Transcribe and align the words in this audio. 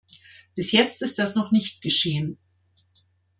Bis 0.55 0.71
jetzt 0.71 1.03
ist 1.03 1.19
das 1.19 1.35
noch 1.35 1.51
nicht 1.51 1.83
geschehen. 1.83 2.39